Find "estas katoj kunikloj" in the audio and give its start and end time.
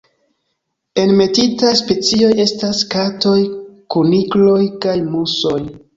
2.45-4.59